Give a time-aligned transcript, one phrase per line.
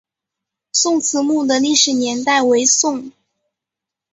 [0.71, 3.11] 宋慈墓的历史年代为宋。